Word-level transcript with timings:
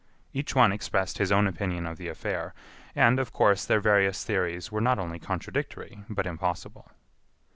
Each 0.33 0.55
one 0.55 0.71
expressed 0.71 1.19
his 1.19 1.31
own 1.31 1.45
opinion 1.45 1.85
of 1.85 1.97
the 1.99 2.07
affair; 2.07 2.55
and, 2.95 3.19
of 3.19 3.31
course, 3.31 3.65
their 3.65 3.79
various 3.79 4.23
theories 4.23 4.71
were 4.71 4.81
not 4.81 4.97
only 4.97 5.19
contradictory 5.19 6.03
but 6.09 6.25
impossible. 6.25 6.89